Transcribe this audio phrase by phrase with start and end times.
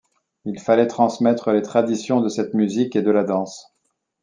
[0.45, 3.71] Il fallait transmettre les traditions de cette musique et de la danse.